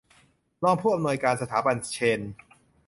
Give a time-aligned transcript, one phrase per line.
[0.63, 2.33] รองผู้อำนวยการสถาบันเชนจ์